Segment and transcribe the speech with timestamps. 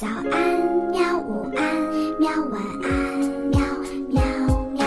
[0.00, 0.32] 早安，
[0.90, 1.18] 喵！
[1.18, 1.62] 午安，
[2.18, 2.30] 喵！
[2.50, 2.90] 晚安，
[3.50, 3.60] 喵
[4.08, 4.22] 喵
[4.72, 4.80] 喵！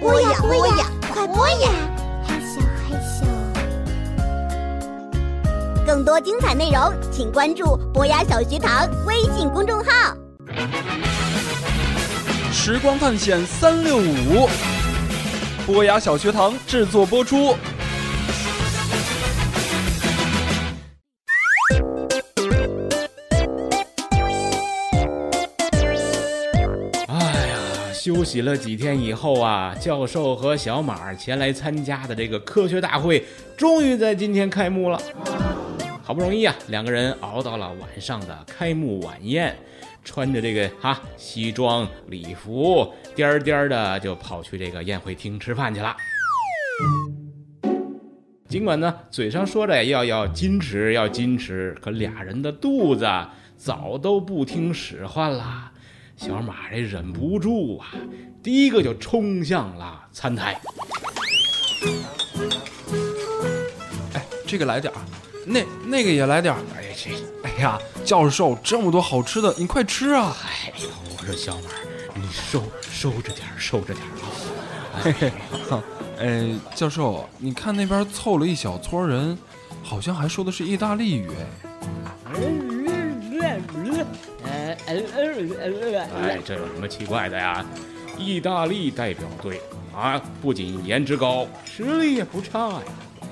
[0.00, 1.70] 播呀播呀，快播呀！
[2.26, 3.22] 嘿咻，嘿咻。
[5.86, 10.16] 更多精彩内容，请关注博雅小学堂微信公众号。
[12.50, 14.48] 时光探险三六五，
[15.64, 17.54] 博雅小学堂制作播出。
[28.12, 33.24] 休息了几天以后啊，教授和小马前来参加的这个科学大会，
[33.56, 35.00] 终于在今天开幕了。
[36.02, 39.56] 好不容易啊，两个人熬到了晚上的开幕晚宴，
[40.04, 45.94] 穿着这个哈西装礼服，颠儿颠儿的就跑去这个宴会厅吃饭去了。
[48.48, 53.08] 尽管呢，嘴上说着要要矜持，要矜持，可俩人的肚子
[53.56, 55.70] 早都不听使唤了。
[56.20, 57.86] 小马这忍不住啊，
[58.42, 60.60] 第一个就冲向了餐台。
[64.12, 65.00] 哎，这个来点儿，
[65.46, 66.60] 那那个也来点儿。
[66.76, 67.10] 哎呀，这，
[67.42, 70.36] 哎呀，教授，这么多好吃的，你快吃啊！
[70.44, 71.70] 哎呦，我说小马，
[72.14, 75.00] 你收收着点儿，收着点儿啊。
[75.02, 75.32] 嘿嘿，
[75.70, 75.82] 哈，
[76.18, 79.38] 哎，教授，你看那边凑了一小撮人，
[79.82, 81.30] 好像还说的是意大利语。
[81.30, 81.69] 哎，
[86.44, 87.64] 这有什么奇怪的呀？
[88.18, 89.60] 意大利代表队
[89.96, 92.82] 啊，不仅颜值高，实力也不差呀。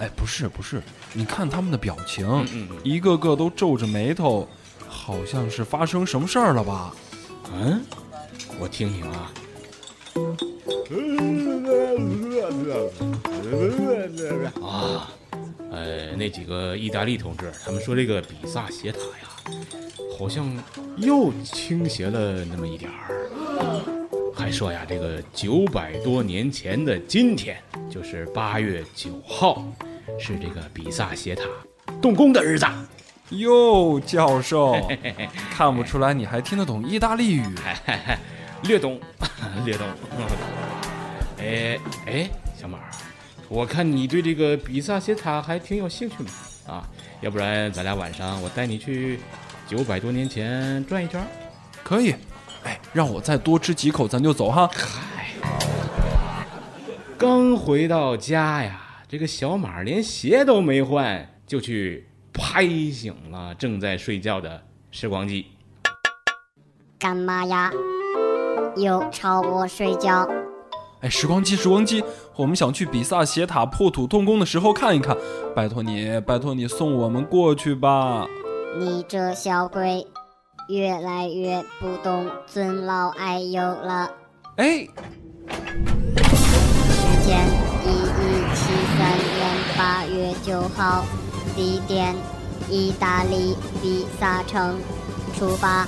[0.01, 0.81] 哎，不是不是，
[1.13, 4.49] 你看他们的表情，嗯一个个都皱着眉头，
[4.87, 6.95] 好像是发生什么事儿了吧？
[7.53, 7.83] 嗯，
[8.59, 9.33] 我听听啊。
[14.63, 15.11] 啊，
[15.71, 19.29] 呃，那几个意大利同志，他们说这个比萨斜塔呀，
[20.19, 20.47] 好像
[21.01, 23.15] 又倾斜了那么一点儿。
[24.35, 27.57] 还说呀，这个九百多年前的今天，
[27.91, 29.65] 就是八月九号，
[30.19, 31.43] 是这个比萨斜塔
[32.01, 32.67] 动工的日子。
[33.31, 34.77] 哟，教授，
[35.51, 37.43] 看不出来你还听得懂意大利语。
[38.65, 38.99] 略懂，
[39.65, 39.87] 略懂。
[41.39, 42.79] 哎哎，小马，
[43.49, 46.31] 我看你对这个比萨斜塔还挺有兴趣嘛？
[46.67, 46.89] 啊，
[47.21, 49.21] 要不然咱俩晚上我带你去
[49.69, 51.23] 九百多年前转一圈。
[51.85, 52.15] 可以，
[52.65, 54.67] 哎，让我再多吃几口，咱就走哈。
[54.73, 55.27] 嗨，
[57.19, 65.45] 刚回到家呀，这个小马连鞋都没换，就去拍醒了正在睡觉的时光机。
[66.99, 67.71] 干嘛呀？
[68.75, 70.27] 又吵我睡觉？
[71.03, 72.03] 哎，时光机，时光机，
[72.37, 75.15] 我们想去比萨斜塔破土动工的时候看一看，
[75.55, 78.27] 拜托你，拜托你送我们过去吧。
[78.77, 80.07] 你这小鬼，
[80.69, 84.11] 越来越不懂尊老爱幼了。
[84.57, 84.87] 哎，
[85.47, 86.47] 时
[87.25, 87.47] 间
[87.85, 88.61] 一一七
[88.99, 89.39] 三年
[89.77, 91.05] 八月九号，
[91.57, 92.15] 地点
[92.69, 94.79] 意大利比萨城，
[95.37, 95.87] 出发。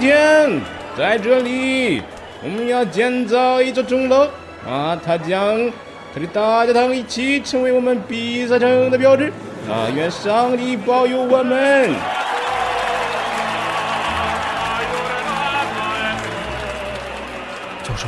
[0.00, 0.60] 今天
[0.96, 2.04] 在这里，
[2.40, 4.28] 我们要建造一座钟楼
[4.64, 5.68] 啊，它将
[6.14, 9.32] 它的大教堂一起成为我们比萨城的标志
[9.68, 9.90] 啊！
[9.92, 11.92] 愿上帝保佑我们。
[17.82, 18.06] 教授，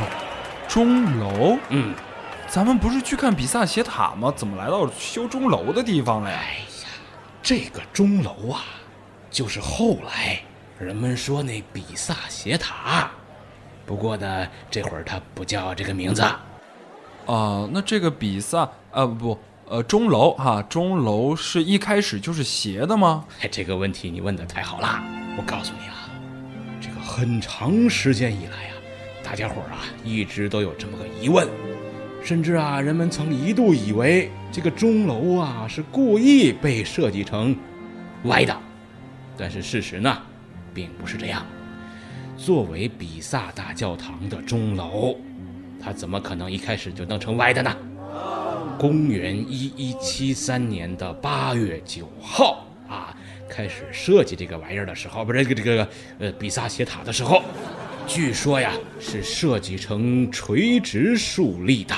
[0.69, 1.57] 钟楼？
[1.67, 1.93] 嗯，
[2.47, 4.31] 咱们不是去看比萨斜塔吗？
[4.33, 6.37] 怎么来到修钟楼的地方了呀？
[6.41, 6.45] 哎
[6.83, 6.87] 呀，
[7.43, 8.61] 这个钟楼啊，
[9.29, 10.39] 就是后来
[10.81, 13.09] 人们说那比萨斜塔。
[13.85, 16.21] 不过呢，这会儿它不叫这个名字。
[17.27, 19.37] 啊、那这个比萨啊不
[19.67, 23.25] 呃钟楼哈，钟楼是一开始就是斜的吗？
[23.41, 25.03] 哎，这个问题你问的太好了。
[25.37, 26.09] 我告诉你啊，
[26.81, 28.73] 这个很长时间以来啊，
[29.23, 31.47] 大家伙儿啊一直都有这么个疑问，
[32.23, 37.55] 甚至啊，人们曾一度以为这个钟楼啊是故意被设计成
[38.23, 38.57] 歪的，
[39.37, 40.21] 但是事实呢，
[40.73, 41.45] 并不是这样。
[42.37, 45.15] 作为比萨大教堂的钟楼，
[45.79, 47.75] 它怎么可能一开始就弄成歪的呢？
[48.79, 53.15] 公元一一七三年的八月九号啊，
[53.47, 57.43] 开始设计这个玩意儿的时候，不是这个这个呃比萨斜塔的时候，
[58.07, 61.95] 据说呀是设计成垂直竖立的，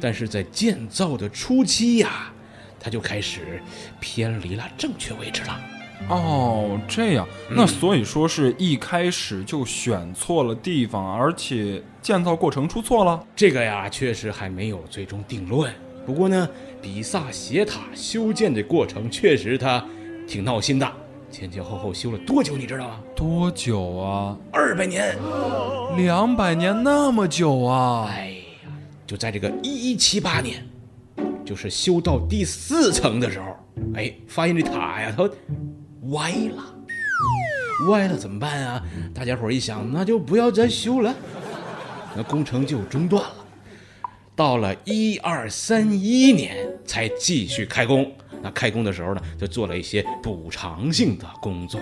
[0.00, 2.32] 但是在建造的初期呀，
[2.80, 3.60] 它就开始
[4.00, 5.60] 偏离了正确位置了。
[6.08, 13.22] 哦，这样，那所以说是一开始就选错了地方，而且建造过程出错了。
[13.34, 15.72] 这个呀，确实还没有最终定论。
[16.04, 16.48] 不过呢，
[16.80, 19.84] 比萨斜塔修建的过程确实他
[20.28, 20.88] 挺闹心的，
[21.30, 23.00] 前前后后修了多久，你知道吗？
[23.16, 24.36] 多久啊？
[24.52, 25.16] 二百年。
[25.96, 28.06] 两百年那么久啊！
[28.08, 28.28] 哎
[28.64, 28.70] 呀，
[29.06, 30.64] 就在这个一一七八年，
[31.44, 33.46] 就是修到第四层的时候，
[33.94, 35.28] 哎，发现这塔呀，它
[36.10, 36.74] 歪了，
[37.88, 38.82] 歪了怎么办啊？
[39.14, 41.14] 大家伙一想，那就不要再修了，
[42.14, 43.34] 那工程就中断了。
[44.34, 48.12] 到了一二三一年才继续开工。
[48.42, 51.80] 那开工的时候呢，就做了一些补偿性的工作。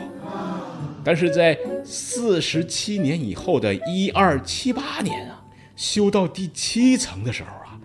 [1.03, 5.43] 但是在四十七年以后的一二七八年啊，
[5.75, 7.77] 修到第七层的时候啊，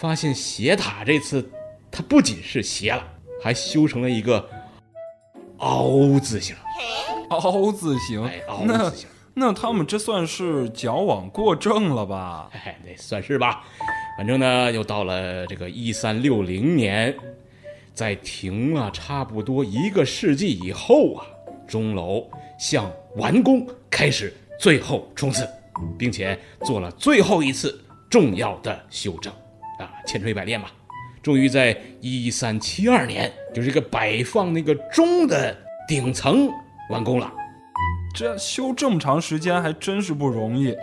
[0.00, 1.46] 发现斜塔这次
[1.90, 3.06] 它不仅是斜了，
[3.42, 4.48] 还修成了一个
[5.58, 6.54] 凹字形。
[7.30, 12.48] 凹字形，哎，凹那字形，那他们这算是矫枉过正了吧？
[12.52, 13.64] 哎，那算是吧。
[14.16, 17.16] 反正呢，又到了这个一三六零年，
[17.92, 21.26] 在停了差不多一个世纪以后啊，
[21.66, 22.28] 钟楼
[22.58, 25.48] 向完工开始最后冲刺，
[25.98, 29.32] 并且做了最后一次重要的修正，
[29.80, 30.70] 啊，千锤百炼吧，
[31.24, 35.56] 终于在一三七二年，就是这个摆放那个钟的
[35.88, 36.50] 顶层
[36.90, 37.32] 完工了。
[38.14, 40.76] 这修这么长时间还真是不容易。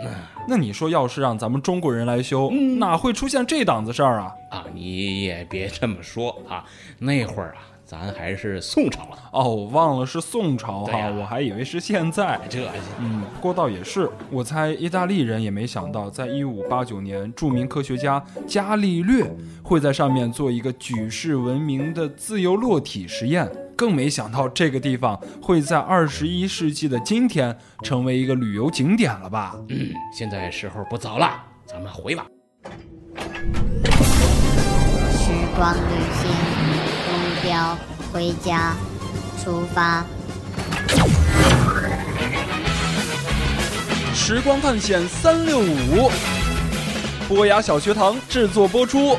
[0.46, 4.32] 那你说，要是让咱们中国人来修，哪会出现这档子事儿啊？
[4.50, 6.64] 啊，你也别这么说啊，
[6.98, 7.62] 那会儿啊，
[7.92, 12.40] 咱还是宋朝了，哦，我忘了是宋朝哈，我还以为是现在。
[12.48, 12.66] 这
[12.98, 19.30] 嗯，不过倒也是，我猜意大利人也没想到，在一五八九年，著名科学家伽利略
[19.62, 23.46] 会在上面做一个举世闻名的自由落体实验，
[23.76, 29.54] 更没想到这个地方会在二十一世纪的今天成为一个旅游景点了吧？
[29.68, 31.30] 嗯，现在时候不早了，
[31.66, 32.24] 咱们回吧。
[35.12, 35.78] 时光旅
[36.14, 36.61] 行，目
[37.42, 37.76] 标
[38.12, 38.74] 回家，
[39.42, 40.04] 出发。
[44.14, 46.10] 时光探险三六五，
[47.28, 49.18] 波雅小学堂制作播出。